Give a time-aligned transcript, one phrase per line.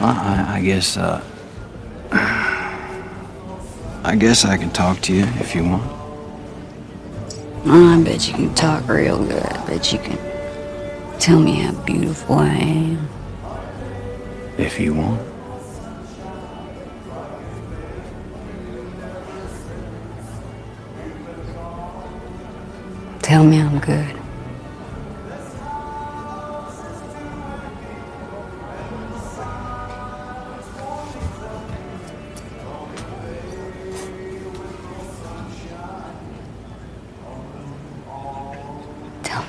[0.00, 1.22] I, I guess, uh,
[4.04, 5.82] I guess I can talk to you if you want.
[7.64, 9.42] Oh, I bet you can talk real good.
[9.42, 10.18] I bet you can
[11.18, 13.08] tell me how beautiful I am.
[14.58, 15.20] If you want.
[23.22, 24.15] Tell me I'm good.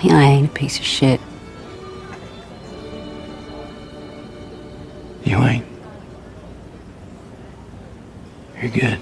[0.04, 1.20] Me I ain't a piece of shit.
[5.26, 5.66] You ain't.
[8.62, 9.00] You're good.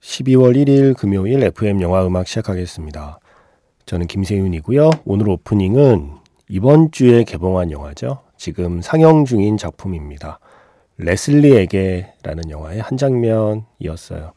[0.00, 3.18] 12월 1일 금요일 FM 영화 음악 시작하겠습니다.
[3.86, 4.90] 저는 김세윤이고요.
[5.04, 6.12] 오늘 오프닝은
[6.48, 8.20] 이번 주에 개봉한 영화죠.
[8.36, 10.38] 지금 상영 중인 작품입니다.
[10.98, 14.32] 레슬리에게라는 영화의 한 장면이었어요.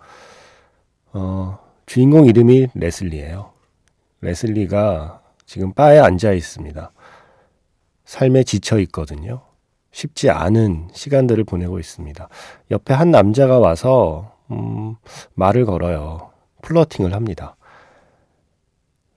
[1.13, 3.53] 어, 주인공 이름이 레슬리예요.
[4.19, 6.91] 레슬리가 지금 바에 앉아 있습니다.
[8.03, 9.41] 삶에 지쳐 있거든요.
[9.91, 12.27] 쉽지 않은 시간들을 보내고 있습니다.
[12.71, 14.95] 옆에 한 남자가 와서 음,
[15.33, 16.31] 말을 걸어요.
[16.61, 17.55] 플러팅을 합니다.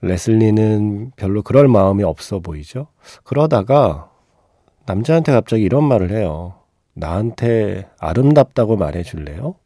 [0.01, 2.87] 레슬리는 별로 그럴 마음이 없어 보이죠?
[3.25, 4.11] 그러다가
[4.87, 6.55] 남자한테 갑자기 이런 말을 해요.
[6.95, 9.57] 나한테 아름답다고 말해 줄래요?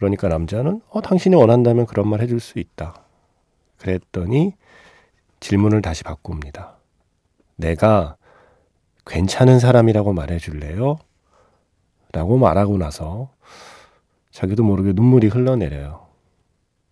[0.00, 3.02] 그러니까 남자는 어, 당신이 원한다면 그런 말 해줄 수 있다.
[3.76, 4.54] 그랬더니
[5.40, 6.78] 질문을 다시 바꿉니다.
[7.56, 8.16] 내가
[9.04, 10.96] 괜찮은 사람이라고 말해 줄래요?
[12.12, 13.28] 라고 말하고 나서
[14.30, 16.06] 자기도 모르게 눈물이 흘러내려요.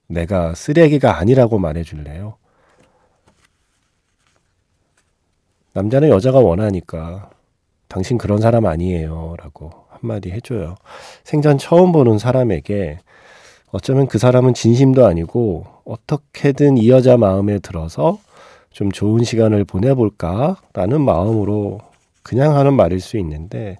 [0.07, 2.37] 내가 쓰레기가 아니라고 말해 줄래요?
[5.73, 7.31] 남자는 여자가 원하니까
[7.89, 9.37] 당신 그런 사람 아니에요.
[9.39, 10.77] 라고 한마디 해줘요.
[11.25, 12.99] 생전 처음 보는 사람에게
[13.71, 18.19] 어쩌면 그 사람은 진심도 아니고 어떻게든 이 여자 마음에 들어서
[18.71, 21.81] 좀 좋은 시간을 보내볼까라는 마음으로
[22.23, 23.77] 그냥 하는 말일 수 있는데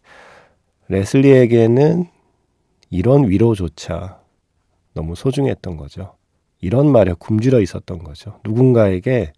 [0.89, 2.07] 레슬리에게는
[2.91, 4.21] 이런 위로조차
[4.95, 6.15] 너무 소중했던 거죠.
[6.61, 8.41] 이런 말에 굶주려 있었던 거죠.
[8.45, 9.33] 누군가에게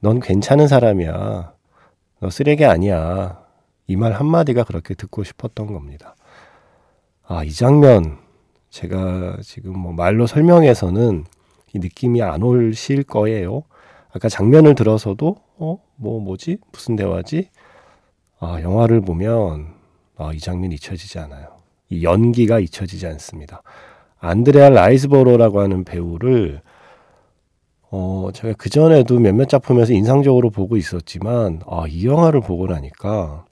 [0.00, 1.52] 넌 괜찮은 사람이야.
[2.20, 3.41] 너 쓰레기 아니야.
[3.86, 6.14] 이 말 한마디가 그렇게 듣고 싶었던 겁니다.
[7.26, 8.18] 아, 이 장면,
[8.70, 11.24] 제가 지금 뭐 말로 설명해서는
[11.74, 13.62] 이 느낌이 안 오실 거예요.
[14.12, 16.58] 아까 장면을 들어서도, 어, 뭐, 뭐지?
[16.72, 17.48] 무슨 대화지?
[18.40, 19.74] 아, 영화를 보면,
[20.16, 21.56] 아, 이 장면 잊혀지지 않아요.
[21.88, 23.62] 이 연기가 잊혀지지 않습니다.
[24.18, 26.60] 안드레아 라이스버로라고 하는 배우를
[27.90, 33.44] 어, 제가 그전에도 몇몇 작품에서 인상적으로 보고 있었지만, 아, 이 영화를 보고 나니까,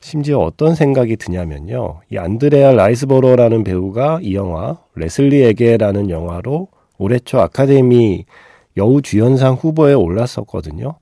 [0.00, 2.00] 심지어 어떤 생각이 드냐면요.
[2.10, 6.68] 이 안드레아 라이즈보로라는 배우가 이 영화, 레슬리에게라는 영화로
[6.98, 8.24] 올해 초 아카데미
[8.76, 10.94] 여우 주연상 후보에 올랐었거든요.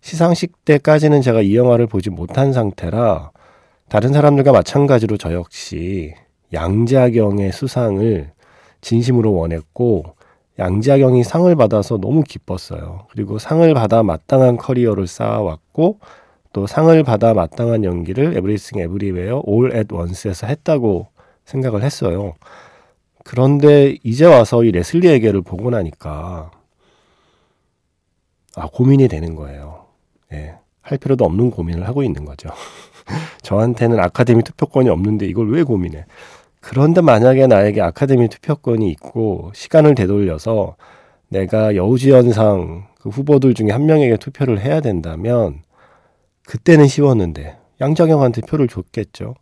[0.00, 3.30] 시상식 때까지는 제가 이 영화를 보지 못한 상태라,
[3.88, 6.14] 다른 사람들과 마찬가지로 저 역시
[6.52, 8.30] 양자경의 수상을
[8.80, 10.04] 진심으로 원했고
[10.58, 13.06] 양자경이 상을 받아서 너무 기뻤어요.
[13.10, 15.98] 그리고 상을 받아 마땅한 커리어를 쌓아왔고
[16.52, 21.08] 또 상을 받아 마땅한 연기를 Everything Everywhere All at Once에서 했다고
[21.44, 22.34] 생각을 했어요.
[23.24, 26.50] 그런데 이제 와서 이 레슬리에게를 보고 나니까
[28.56, 29.86] 아 고민이 되는 거예요.
[30.32, 30.54] 예.
[30.82, 32.50] 할 필요도 없는 고민을 하고 있는 거죠.
[33.42, 36.04] 저한테는 아카데미 투표권이 없는데 이걸 왜 고민해?
[36.60, 40.76] 그런데 만약에 나에게 아카데미 투표권이 있고 시간을 되돌려서
[41.28, 45.62] 내가 여우주연상 그 후보들 중에 한 명에게 투표를 해야 된다면
[46.46, 49.34] 그때는 쉬웠는데 양자경한테 표를 줬겠죠.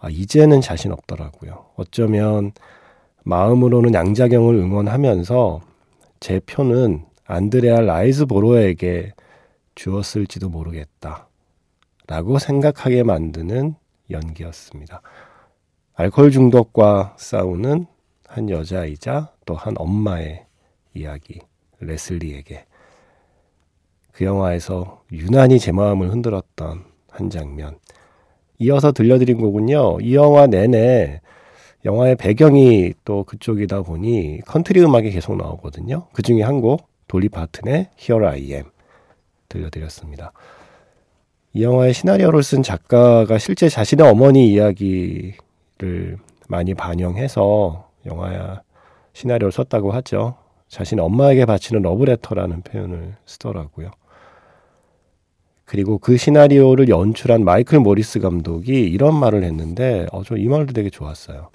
[0.00, 1.66] 아, 이제는 자신 없더라고요.
[1.76, 2.52] 어쩌면
[3.24, 5.60] 마음으로는 양자경을 응원하면서
[6.20, 9.12] 제 표는 안드레아 라이즈보로에게
[9.74, 11.28] 주었을지도 모르겠다.
[12.06, 13.74] 라고 생각하게 만드는
[14.10, 15.02] 연기였습니다.
[15.94, 17.86] 알코올 중독과 싸우는
[18.26, 20.46] 한 여자이자 또 한 엄마의
[20.94, 21.40] 이야기,
[21.80, 22.66] 레슬리에게.
[24.12, 27.78] 그 영화에서 유난히 제 마음을 흔들었던 한 장면.
[28.58, 31.20] 이어서 들려드린 곡은요, 이 영화 내내
[31.84, 36.06] 영화의 배경이 또 그쪽이다 보니 컨트리 음악이 계속 나오거든요.
[36.12, 38.64] 그 중에 한 곡, 돌리 파튼의 Here I Am
[39.48, 40.32] 들려드렸습니다.
[41.54, 46.18] 이 영화의 시나리오를 쓴 작가가 실제 자신의 어머니 이야기를
[46.48, 48.62] 많이 반영해서 영화야
[49.12, 50.36] 시나리오를 썼다고 하죠.
[50.68, 53.90] 자신의 엄마에게 바치는 러브레터라는 표현을 쓰더라고요.
[55.72, 60.90] 그리고 그 시나리오를 연출한 마이클 모리스 감독이 이런 말을 했는데 어, 저 이 말도 되게
[60.90, 61.48] 좋았어요.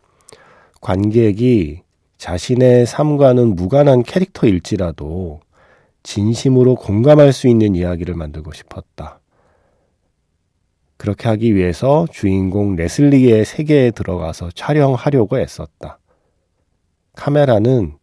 [0.82, 1.84] 관객이
[2.18, 5.42] 자신의 삶과는 무관한 캐릭터일지라도
[6.02, 9.20] 진심으로 공감할 수 있는 이야기를 만들고 싶었다.
[10.98, 16.00] 그렇게 하기 위해서 주인공 레슬리의 세계에 들어가서 촬영하려고 애썼다.
[17.14, 17.94] 카메라는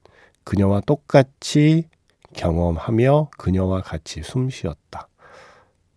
[0.45, 1.89] 그녀와 똑같이
[2.35, 5.09] 경험하며 그녀와 같이 숨 쉬었다.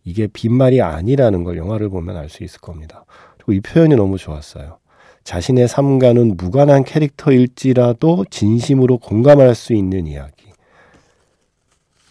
[0.08, 3.04] 이게 빈말이 아니라는 걸 영화를 보면 알 수 있을 겁니다.
[3.36, 4.78] 그리고 이 표현이 너무 좋았어요.
[5.26, 10.46] 자신의 삶과는 무관한 캐릭터일지라도 진심으로 공감할 수 있는 이야기.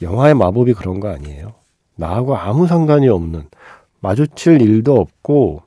[0.02, 1.54] 영화의 마법이 그런 거 아니에요?
[1.94, 3.44] 나하고 아무 상관이 없는,
[4.00, 5.62] 마주칠 일도 없고,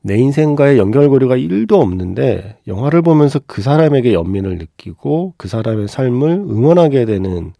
[0.00, 7.04] 내 인생과의 연결고리가 1도 없는데, 영화를 보면서 그 사람에게 연민을 느끼고, 그 사람의 삶을 응원하게
[7.04, 7.52] 되는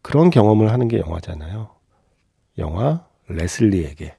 [0.00, 1.77] 그런 경험을 하는 게 영화잖아요.
[2.58, 4.14] 영화, 레슬리에게.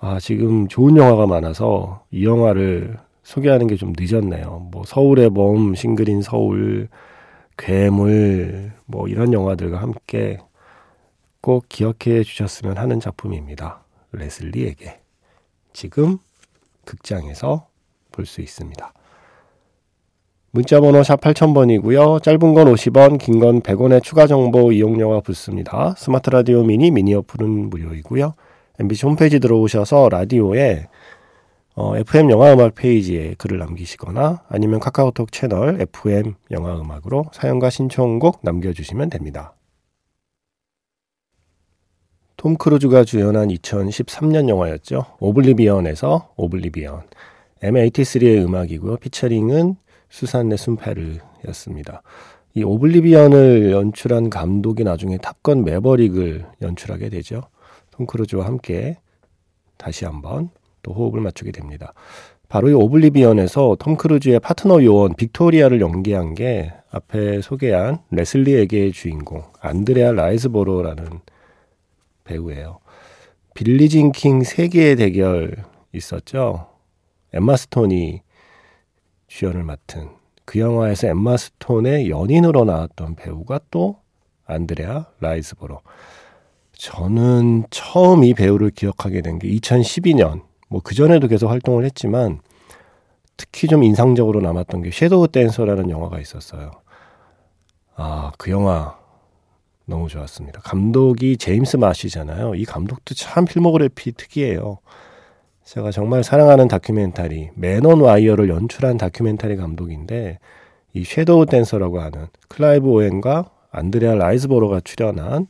[0.00, 4.68] 아, 지금 좋은 영화가 많아서 이 영화를 소개하는 게 좀 늦었네요.
[4.72, 6.88] 뭐, 서울의 봄, 싱글인 서울,
[7.56, 10.38] 괴물, 뭐, 이런 영화들과 함께
[11.40, 13.84] 꼭 기억해 주셨으면 하는 작품입니다.
[14.12, 15.00] 레슬리에게.
[15.72, 16.18] 지금
[16.84, 17.68] 극장에서
[18.12, 18.92] 볼 수 있습니다.
[20.54, 22.22] 문자번호 샵 8000번이고요.
[22.22, 25.94] 짧은 건 50원, 긴 건 100원의 추가 정보 이용료가 붙습니다.
[25.96, 28.34] 스마트 라디오 미니 미니 어플은 무료이고요.
[28.78, 30.88] MBC 홈페이지 들어오셔서 라디오에
[31.74, 39.54] 어, FM 영화음악 페이지에 글을 남기시거나 아니면 카카오톡 채널 FM 영화음악으로 사연과 신청곡 남겨주시면 됩니다.
[42.36, 45.06] 톰 크루즈가 주연한 2013년 영화였죠.
[45.18, 47.04] Oblivion에서 Oblivion.
[47.62, 48.96] M83의 음악이고요.
[48.98, 49.76] featuring은
[50.12, 52.02] 수산네 순드페르였습니다.
[52.54, 57.40] 이 Oblivion을 연출한 감독이 나중에 Top Gun Maverick을 연출하게 되죠.
[57.90, 58.98] 톰 크루즈와 함께
[59.78, 60.50] 다시 한번
[60.82, 61.94] 또 호흡을 맞추게 됩니다.
[62.50, 70.12] 바로 이 Oblivion에서 톰 크루즈의 파트너 요원 빅토리아를 연기한 게 앞에 소개한 레슬리에게의 주인공 안드레아
[70.12, 71.06] 라이즈보로라는
[72.24, 72.80] 배우예요.
[73.54, 75.56] 빌리 진 킹 세기의 대결
[75.94, 76.66] 있었죠.
[77.32, 78.21] 엠마 스톤이
[79.32, 80.10] 주연을 맡은
[80.44, 83.96] 그 영화에서 엠마 스톤의 연인으로 나왔던 배우가 또
[84.44, 85.80] 안드레아 라이즈보로.
[86.76, 92.40] 저는 처음 이 배우를 기억하게 된 게 2012년, 뭐 그전에도 계속 활동을 했지만
[93.38, 96.70] 특히 좀 인상적으로 남았던 게 Shadow Dancer라는 영화가 있었어요.
[97.96, 98.98] 아, 그 영화
[99.86, 100.60] 너무 좋았습니다.
[100.60, 102.54] 감독이 제임스 마시잖아요.
[102.56, 104.78] 이 감독도 참 필모그래피 특이해요.
[105.64, 110.38] 제가 정말 사랑하는 다큐멘터리 Man on Wire를 연출한 다큐멘터리 감독인데
[110.92, 115.46] 이 Shadow Dancer라고 하는 클라이브 오웬과 안드레아 라이즈보로가 출연한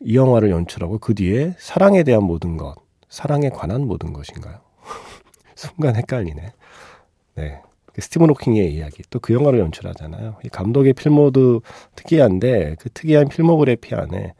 [0.00, 2.74] 이 영화를 연출하고 그 뒤에 사랑에 대한 모든 것,
[3.08, 4.58] 사랑에 관한 모든 것인가요?
[5.56, 6.52] 순간 헷갈리네.
[7.36, 7.62] 네.
[7.92, 9.02] 그 스티븐 호킹의 이야기.
[9.10, 10.36] 또 그 영화를 연출하잖아요.
[10.44, 11.62] 이 감독의 필모도
[11.96, 14.34] 특이한데 그 특이한 필모그래피 안에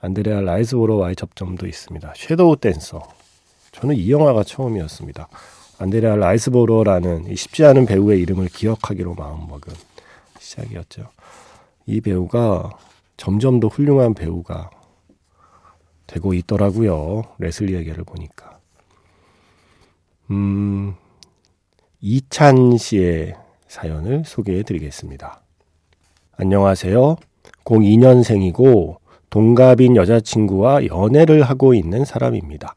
[0.00, 2.12] 안드레아 라이즈보로와의 접점도 있습니다.
[2.16, 3.00] Shadow Dancer.
[3.80, 5.28] 저는 이 영화가 처음이었습니다.
[5.78, 9.72] 안드레아 라이즈보로라는 쉽지 않은 배우의 이름을 기억하기로 마음먹은
[10.38, 11.08] 시작이었죠.
[11.86, 12.70] 이 배우가
[13.16, 14.70] 점점 더 훌륭한 배우가
[16.06, 17.24] 되고 있더라고요.
[17.38, 18.58] 레슬리에게를 보니까.
[20.30, 20.94] 음,
[22.02, 23.34] 이찬 씨의
[23.66, 25.40] 사연을 소개해 드리겠습니다.
[26.36, 27.16] 안녕하세요.
[27.64, 28.98] 02년생이고
[29.30, 32.74] 동갑인 여자친구와 연애를 하고 있는 사람입니다.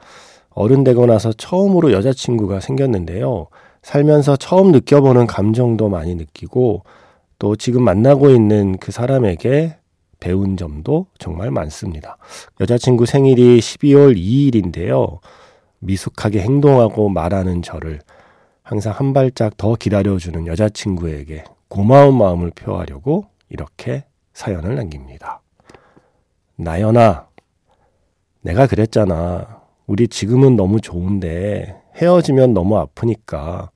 [0.54, 3.48] 어른 되고 나서 처음으로 여자친구가 생겼는데요.
[3.82, 6.84] 살면서 처음 느껴보는 감정도 많이 느끼고
[7.40, 9.78] 또 지금 만나고 있는 그 사람에게
[10.20, 12.18] 배운 점도 정말 많습니다.
[12.62, 15.20] 여자친구 생일이 12월 2일인데요.
[15.80, 18.00] 미숙하게 행동하고 말하는 저를
[18.62, 25.42] 항상 한 발짝 더 기다려주는 여자친구에게 고마운 마음을 표하려고 이렇게 사연을 남깁니다.
[26.56, 27.28] 나연아,
[28.42, 29.63] 내가 그랬잖아.
[29.88, 33.70] 우리 지금은 너무 좋은데 헤어지면 너무 아프니까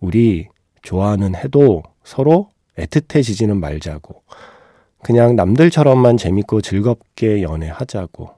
[0.00, 0.48] 우리
[0.82, 4.22] 좋아하는 해도 서로 애틋해지지는 말자고.
[5.02, 8.30] 그냥 남들처럼만 재밌고 즐겁게 연애하자고.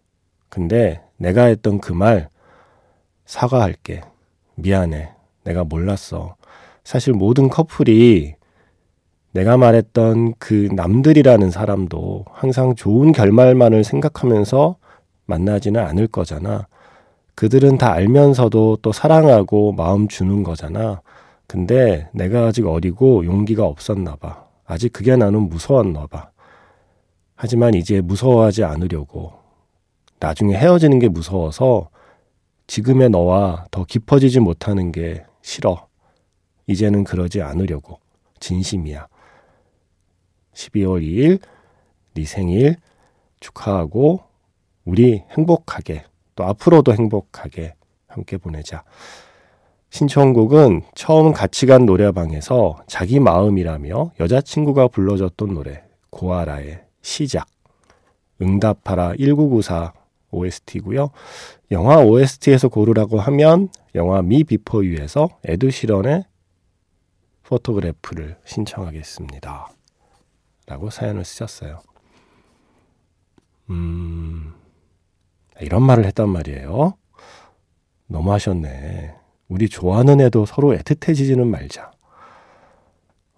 [0.49, 2.29] 근데 내가 했던 그 말
[3.26, 4.02] 사과할게.
[4.57, 5.11] 미안해.
[5.45, 6.37] 내가 몰랐어.
[6.85, 8.35] 사실 모든 커플이
[9.33, 14.76] 내가 말했던 그 남들이라는 사람도 항상 좋은 결말만을 생각하면서
[15.26, 16.67] 만나지는 않을 거잖아.
[17.35, 21.01] 그들은 다 알면서도 또 사랑하고 마음 주는 거잖아.
[21.47, 24.47] 근데 내가 아직 어리고 용기가 없었나 봐.
[24.65, 26.31] 아직 그게 나는 무서웠나 봐.
[27.35, 29.33] 하지만 이제 무서워하지 않으려고
[30.21, 31.89] 나중에 헤어지는 게 무서워서
[32.67, 35.89] 지금의 너와 더 깊어지지 못하는 게 싫어.
[36.67, 37.99] 이제는 그러지 않으려고.
[38.39, 39.09] 진심이야.
[40.55, 41.41] 12월 2일
[42.15, 42.77] 네 생일
[43.41, 44.21] 축하하고
[44.85, 46.05] 우리 행복하게
[46.41, 47.75] 또 앞으로도 행복하게
[48.09, 48.83] 함께 보내자.
[49.91, 57.47] 신청곡은 처음 같이 간 노래방에서 자기 마음이라며 여자친구가 불러줬던 노래 고아라의 시작
[58.41, 59.93] 응답하라 1994
[60.31, 61.11] OST고요.
[61.73, 66.25] 영화 OST에서 고르라고 하면 영화 Me Before You에서 에드시런의
[67.43, 69.69] Photograph를 신청하겠습니다.
[70.67, 71.81] 라고 사연을 쓰셨어요.
[73.69, 74.55] 음,
[75.62, 76.95] 이런 말을 했단 말이에요.
[78.07, 79.14] 너무 하셨네.
[79.49, 81.90] 우리 좋아하는 애도 서로 애틋해지지는 말자.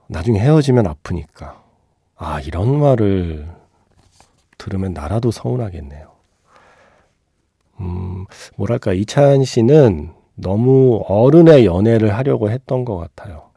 [0.09, 1.63] 나중에 헤어지면 아프니까.
[2.17, 3.49] 아, 이런 말을
[4.59, 6.13] 들으면 나라도 서운하겠네요.
[7.81, 8.27] 음,
[8.57, 13.51] 뭐랄까, 이찬 씨는 너무 어른의 연애를 하려고 했던 것 같아요.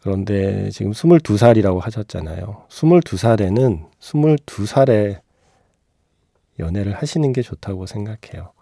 [0.00, 2.64] 그런데 지금 22살이라고 하셨잖아요.
[2.68, 5.21] 22살에는 22살에
[6.58, 8.52] 연애를 하시는 게 좋다고 생각해요.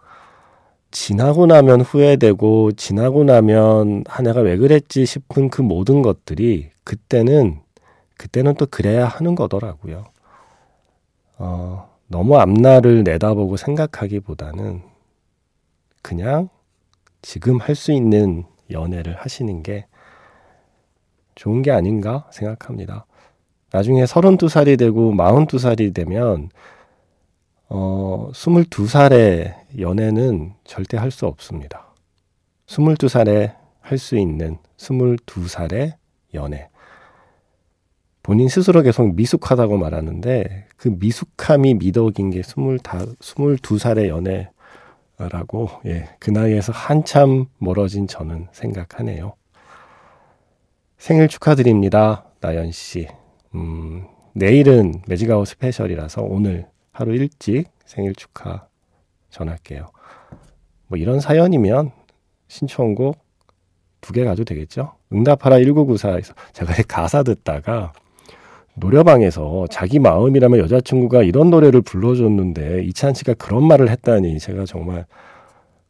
[0.91, 7.61] 지나고 나면 후회되고 지나고 나면 아 내가 왜 그랬지 싶은 그 모든 것들이 그때는
[8.17, 10.05] 그때는 또 그래야 하는 거더라고요.
[11.37, 14.81] 어, 너무 앞날을 내다보고 생각하기보다는
[16.01, 16.49] 그냥
[17.21, 19.85] 지금 할 수 있는 연애를 하시는 게
[21.35, 23.05] 좋은 게 아닌가 생각합니다.
[23.71, 26.49] 나중에 32살이 되고 42살이 되면
[27.73, 31.93] 어, 22살의 연애는 절대 할 수 없습니다.
[32.67, 35.93] 22살에 할 수 있는 22살의
[36.33, 36.69] 연애.
[38.23, 42.77] 본인 스스로 계속 미숙하다고 말하는데 그 미숙함이 미덕인 게 22,
[43.19, 44.09] 22살의
[45.17, 49.33] 연애라고 예, 그 나이에서 한참 멀어진 저는 생각하네요.
[50.97, 52.25] 생일 축하드립니다.
[52.41, 53.07] 나연 씨.
[53.55, 58.67] 음, 내일은 매직아웃 스페셜이라서 오늘 하루 일찍 생일 축하
[59.29, 59.87] 전할게요.
[60.87, 61.91] 뭐 이런 사연이면
[62.47, 63.17] 신청곡
[64.01, 64.93] 두 개 가도 되겠죠?
[65.13, 67.93] 응답하라 1994에서 제가 가사 듣다가
[68.75, 75.05] 노래방에서 자기 마음이라면 여자친구가 이런 노래를 불러줬는데 이찬 씨가 그런 말을 했다니 제가 정말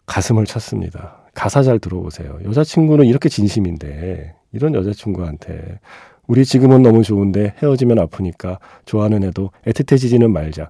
[0.07, 1.21] 가슴을 쳤습니다.
[1.33, 2.39] 가사 잘 들어보세요.
[2.43, 5.79] 여자친구는 이렇게 진심인데 이런 여자친구한테
[6.27, 10.69] 우리 지금은 너무 좋은데 헤어지면 아프니까 좋아하는 애도 애틋해지지는 말자.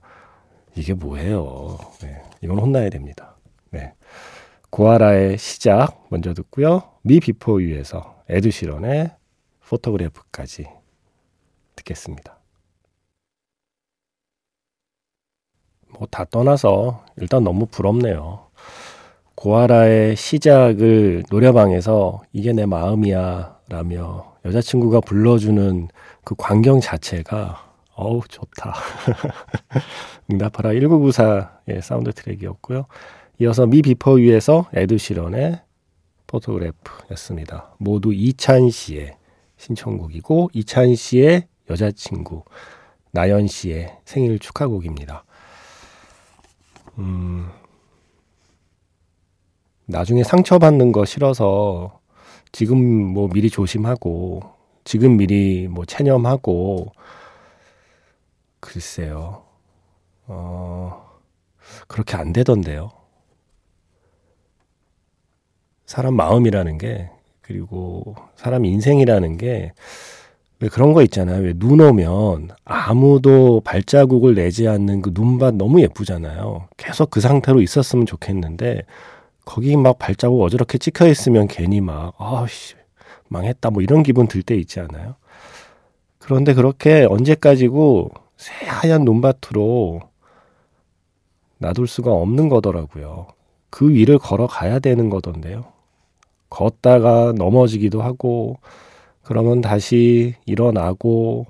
[0.75, 1.78] 이게 뭐예요?
[2.01, 3.36] 네, 이건 혼나야 됩니다.
[3.72, 3.94] 네.
[4.70, 6.84] 고아라의 시작 먼저 듣고요.
[7.01, 9.12] Me Before You에서 에드시런의
[9.67, 10.67] Photograph까지
[11.75, 12.38] 듣겠습니다.
[15.90, 18.48] 뭐 다 떠나서 일단 너무 부럽네요.
[19.36, 25.88] 고아라의 시작을 노래방에서 이게 내 마음이야 라며 여자친구가 불러주는
[26.24, 27.71] 그 광경 자체가
[28.01, 28.74] 어우 좋다.
[30.31, 32.88] 응답하라 1994의 사운드 트랙이었고요.
[33.39, 35.62] 이어서 Me Before You에서 에드시런의
[36.25, 37.75] Photograph였습니다.
[37.77, 39.15] 모두 이찬 씨의
[39.58, 42.43] 신청곡이고 이찬 씨의 여자친구
[43.12, 45.24] 나연 씨의 생일 축하곡입니다.
[46.98, 47.50] 음,
[49.86, 52.00] 나중에 상처받는 거 싫어서
[52.51, 54.41] 지금 뭐 미리 조심하고
[54.86, 56.91] 지금 미리 뭐 체념하고
[58.62, 59.44] 글쎄요.
[60.27, 61.20] 어,
[61.88, 62.91] 그렇게 안 되던데요.
[65.86, 67.10] 사람 마음이라는 게,
[67.41, 69.74] 그리고 사람 인생이라는 게,
[70.60, 71.41] 왜 그런 거 있잖아요.
[71.44, 76.70] 왜 눈 오면 아무도 발자국을 내지 않는 그 눈밭 너무 예쁘잖아요.
[76.77, 78.84] 계속 그 상태로 있었으면 좋겠는데,
[79.46, 82.75] 거기 막 발자국 어저렇게 찍혀 있으면 괜히 막, 아씨,
[83.30, 83.72] 망했다.
[83.72, 85.15] 뭐 이런 기분 들 때 있지 않아요?
[86.20, 90.01] 그런데 그렇게 언제까지고 새하얀 논밭으로
[91.60, 93.27] 놔둘 수가 없는 거더라고요.
[93.69, 95.65] 그 위를 걸어가야 되는 거던데요.
[96.50, 98.57] 걷다가 넘어지기도 하고,
[99.21, 101.45] 그러면 다시 일어나고,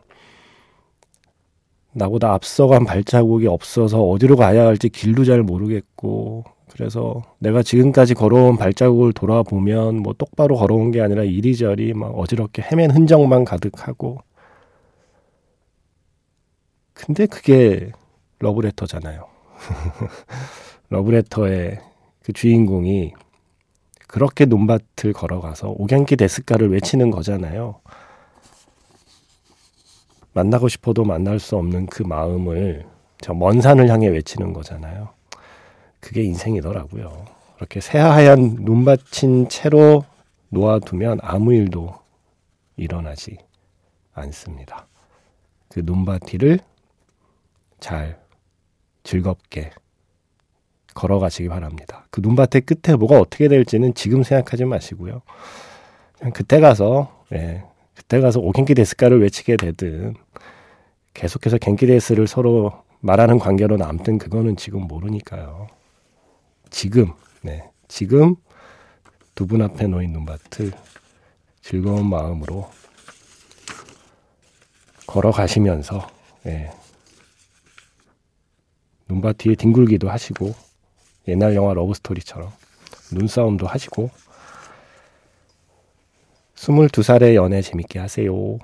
[1.93, 9.13] 나보다 앞서간 발자국이 없어서 어디로 가야 할지 길도 잘 모르겠고, 그래서 내가 지금까지 걸어온 발자국을
[9.13, 14.19] 돌아보면 뭐 똑바로 걸어온 게 아니라 이리저리 막 어지럽게 헤맨 흔적만 가득하고,
[17.05, 17.91] 근데 그게
[18.39, 19.25] 러브레터잖아요.
[20.89, 21.79] 러브레터의
[22.23, 23.13] 그 주인공이
[24.07, 27.81] 그렇게 논밭을 걸어가서 오갱키 데스카를 외치는 거잖아요.
[30.33, 32.85] 만나고 싶어도 만날 수 없는 그 마음을
[33.19, 35.09] 저 먼 산을 향해 외치는 거잖아요.
[35.99, 37.25] 그게 인생이더라고요.
[37.57, 40.05] 이렇게 새하얀 눈 받친 채로
[40.49, 41.95] 놓아두면 아무 일도
[42.77, 43.37] 일어나지
[44.13, 44.87] 않습니다.
[45.69, 46.59] 그 눈밭이를
[47.81, 48.21] 잘
[49.03, 49.71] 즐겁게
[50.93, 52.05] 걸어가시기 바랍니다.
[52.11, 55.21] 그 눈밭의 끝에 뭐가 어떻게 될지는 지금 생각하지 마시고요.
[56.17, 57.63] 그냥 그때 가서 예,
[57.95, 60.15] 그때 가서 오겐키 데스카를 외치게 되든
[61.13, 65.67] 계속해서 겐키 데스를 서로 말하는 관계로 남든 그거는 지금 모르니까요.
[66.69, 68.35] 지금 네, 지금
[69.35, 70.71] 두 분 앞에 놓인 눈밭을
[71.61, 72.69] 즐거운 마음으로
[75.07, 76.07] 걸어가시면서
[76.45, 76.71] 예,
[79.11, 80.53] 눈밭 뒤에 뒹굴기도 하시고
[81.27, 82.49] 옛날 영화 러브스토리처럼
[83.11, 84.09] 눈싸움도 하시고
[86.55, 88.57] 22살의 연애 재밌게 하세요.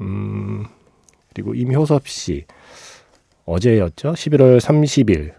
[0.00, 0.66] 음,
[1.32, 2.44] 그리고 임효섭 씨
[3.46, 4.12] 어제였죠?
[4.12, 5.34] 11월 30일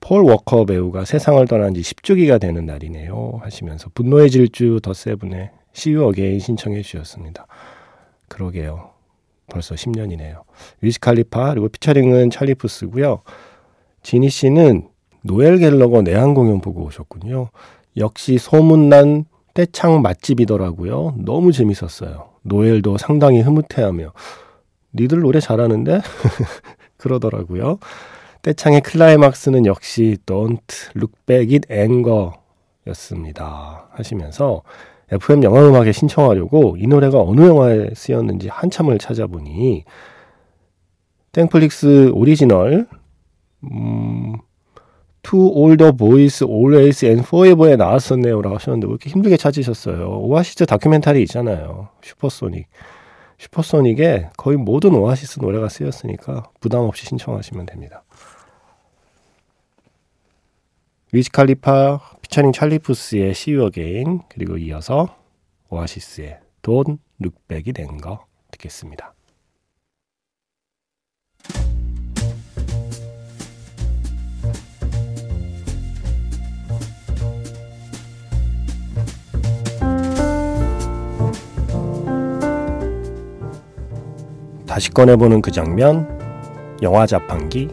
[0.00, 3.40] 폴 워커 배우가 세상을 떠난 지 10주기가 되는 날이네요.
[3.42, 7.46] 하시면서 분노의 질주 The Seven의 See You Again 신청해 주셨습니다.
[8.28, 8.90] 그러게요.
[9.48, 10.42] 벌써 10년이네요.
[10.80, 13.22] 위스 칼리파 그리고 피처링은 찰리푸스고요.
[14.06, 14.86] 지니 씨는
[15.22, 17.48] 노엘 갤러거 내한 공연 보고 오셨군요.
[17.96, 21.16] 역시 소문난 떼창 맛집이더라고요.
[21.18, 22.28] 너무 재밌었어요.
[22.42, 24.12] 노엘도 상당히 흐뭇해하며
[24.94, 26.02] 니들 노래 잘하는데
[26.98, 27.80] 그러더라고요.
[28.42, 31.66] 떼창의 클라이막스는 역시 Don't Look Back In
[32.86, 33.88] Anger였습니다.
[33.90, 34.62] 하시면서
[35.10, 39.82] FM 영화음악에 신청하려고 이 노래가 어느 영화에 쓰였는지 한참을 찾아보니
[41.32, 42.86] 땡플릭스 오리지널
[43.72, 44.36] 음,
[45.22, 50.20] To All the Boys Always and Forever에 나왔었네요 라고 하셨는데 왜 이렇게 힘들게 찾으셨어요?
[50.20, 51.88] 오아시스 다큐멘터리 있잖아요.
[52.02, 52.66] Supersonic.
[53.38, 58.04] 슈퍼소닉에 거의 모든 오아시스 노래가 쓰였으니까 부담 없이 신청하시면 됩니다.
[61.12, 65.16] 위즈 칼리파 피처링 찰리푸스의 You Again 그리고 이어서
[65.70, 69.14] 오아시스의 Look Back이 된 거 듣겠습니다.
[84.76, 86.06] 다시 꺼내보는 그 장면,
[86.82, 87.70] 영화 자판기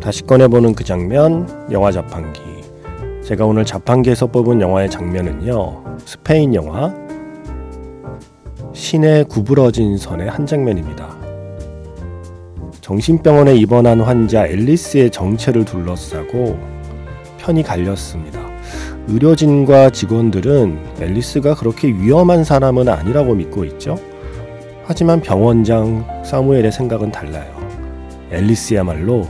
[0.00, 2.40] 다시 꺼내보는 그 장면, 영화 자판기.
[3.24, 6.92] 제가 오늘 자판기에서 뽑은 영화의 장면은요, 스페인 영화
[8.72, 11.11] 신의 구부러진 선의 한 장면입니다.
[12.82, 16.58] 정신병원에 입원한 환자 앨리스의 정체를 둘러싸고
[17.38, 18.40] 편이 갈렸습니다.
[19.06, 23.96] 의료진과 직원들은 앨리스가 그렇게 위험한 사람은 아니라고 믿고 있죠.
[24.84, 27.54] 하지만 병원장 사무엘의 생각은 달라요.
[28.32, 29.28] 앨리스야말로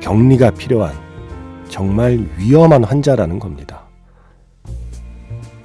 [0.00, 0.94] 격리가 필요한
[1.68, 3.82] 정말 위험한 환자라는 겁니다.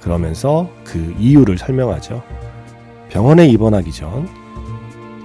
[0.00, 2.20] 그러면서 그 이유를 설명하죠.
[3.08, 4.28] 병원에 입원하기 전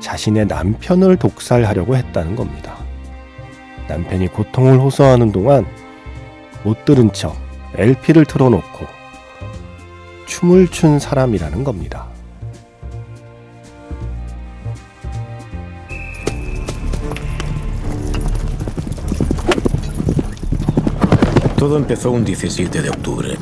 [0.03, 2.75] 자신의 남편을 독살하려고 했다는 겁니다.
[3.87, 5.65] 남편이 고통을 호소하는 동안
[6.63, 7.35] 못 들은 척
[7.75, 8.85] LP를 틀어놓고
[10.25, 12.07] 춤을 춘 사람이라는 겁니다.
[21.57, 23.37] Todo empezó un 17 de octubre.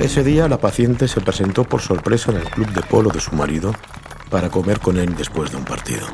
[0.00, 3.36] Ese día la paciente se presentó por sorpresa en el club de polo de su
[3.36, 3.74] marido
[4.30, 6.06] para comer con él después de un partido.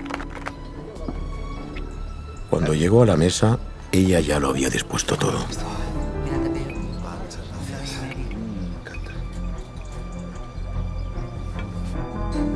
[2.50, 3.60] Cuando llegó a la mesa,
[3.92, 5.38] ella ya lo había dispuesto todo.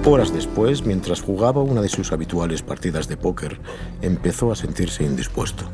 [0.04, 3.60] Horas después, mientras jugaba una de sus habituales partidas de póker,
[4.02, 5.70] empezó a sentirse indispuesto.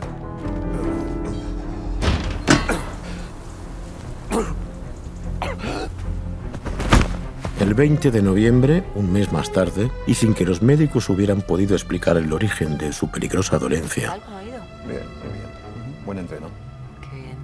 [7.66, 11.74] El 20 de noviembre, un mes más tarde, y sin que los médicos hubieran podido
[11.74, 14.20] explicar el origen de su peligrosa dolencia,
[14.86, 16.04] Bien, muy bien.
[16.04, 16.48] Buen entreno.
[17.00, 17.36] Qué bien.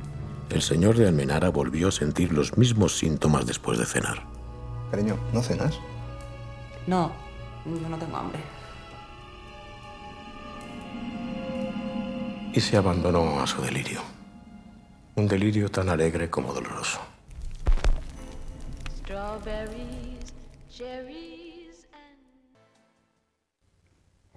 [0.50, 4.22] el señor de Almenara volvió a sentir los mismos síntomas después de cenar.
[4.92, 5.80] Cariño, ¿no cenas?
[6.86, 7.10] No,
[7.66, 8.38] yo no tengo hambre.
[12.52, 14.02] Y se abandonó a su delirio.
[15.16, 17.00] Un delirio tan alegre como doloroso.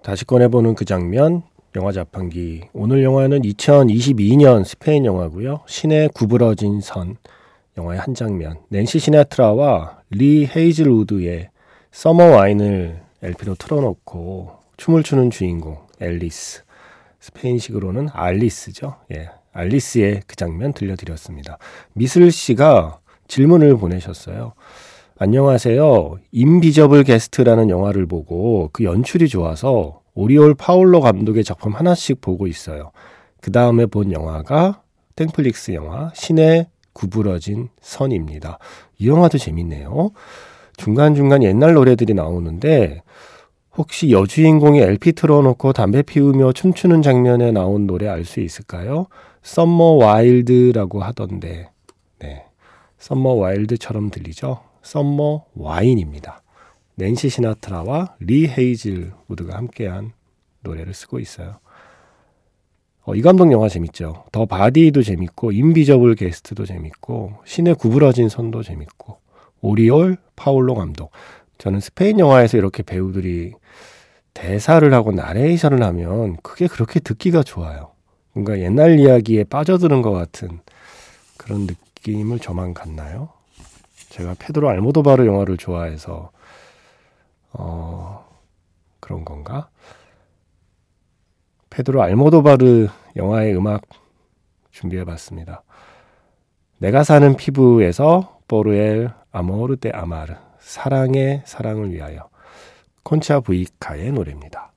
[0.01, 1.43] 다시 꺼내보는 그 장면,
[1.75, 2.63] 영화 자판기.
[2.73, 5.61] 오늘 영화는 2022년 스페인 영화고요.
[5.65, 7.17] 신의 구부러진 선,
[7.77, 8.59] 영화의 한 장면.
[8.69, 11.49] 낸시 시나트라와 리 헤이즐우드의
[11.91, 16.63] Summer Wine을 LP로 틀어놓고 춤을 추는 주인공 앨리스.
[17.19, 18.97] 스페인식으로는 알리스죠.
[19.13, 21.57] 예, 알리스의 그 장면 들려드렸습니다.
[21.93, 24.53] 미슬 씨가 질문을 보내셨어요.
[25.17, 26.17] 안녕하세요.
[26.31, 32.91] Invisible Guest라는 영화를 보고 그 연출이 좋아서 오리올 파울로 감독의 작품 하나씩 보고 있어요.
[33.41, 34.81] 그 다음에 본 영화가
[35.15, 38.59] 땡플릭스 영화 신의 구부러진 선입니다.
[38.97, 40.11] 이 영화도 재밌네요.
[40.77, 43.03] 중간중간 옛날 노래들이 나오는데
[43.77, 49.07] 혹시 여주인공이 LP 틀어놓고 담배 피우며 춤추는 장면에 나온 노래 알 수 있을까요?
[49.43, 51.69] Summer Wild라고 하던데, 네.
[53.05, 54.63] Summer Wild처럼 들리죠?
[54.81, 56.41] Summer Wine입니다.
[56.95, 60.13] 낸시 시나트라와 리 헤이즐 우드가 함께한
[60.61, 61.59] 노래를 쓰고 있어요.
[63.03, 64.23] 어, 이 감독 영화 재밌죠.
[64.31, 69.19] The Body도 재밌고 Invisible Guest도 재밌고 신의 구부러진 선도 재밌고
[69.61, 71.11] 오리올 파울로 감독.
[71.59, 73.53] 저는 스페인 영화에서 이렇게 배우들이
[74.33, 77.91] 대사를 하고 나레이션을 하면 그게 그렇게 듣기가 좋아요.
[78.33, 80.59] 뭔가 옛날 이야기에 빠져드는 것 같은
[81.37, 81.67] 그런
[82.05, 83.29] 느낌을 저만 갖나요?
[84.09, 86.31] 제가 페드로 알모도바르 영화를 좋아해서
[87.51, 88.25] 어
[88.99, 89.69] 그런 건가?
[91.71, 93.81] 페드로 알모도바르 영화의 음악
[94.71, 95.63] 준비해 봤습니다.
[96.77, 102.29] 내가 사는 피부에서 보르엘 아모르 데 아마르 사랑의 사랑을 위하여
[103.03, 104.74] 콘차 부이카의 노래입니다.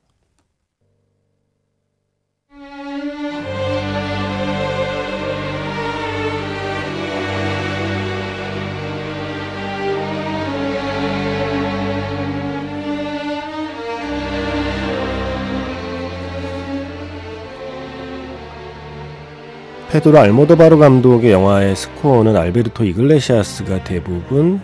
[19.91, 24.61] 페도로 알모도바르 감독의 영화의 스코어는 알베르토 이글레시아스가 대부분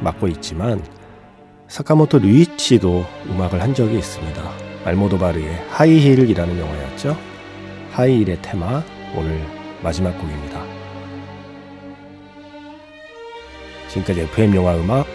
[0.00, 0.82] 맡고 있지만
[1.68, 4.42] 사카모토 류이치도 음악을 한 적이 있습니다.
[4.86, 7.18] 알모도바르의 하이힐이라는 영화였죠.
[7.90, 8.82] 하이힐의 테마
[9.14, 9.42] 오늘
[9.82, 10.62] 마지막 곡입니다.
[13.88, 15.06] 지금까지 FM 영화 음악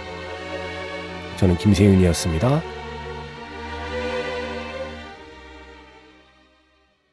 [1.38, 2.62] 저는 김세윤이었습니다.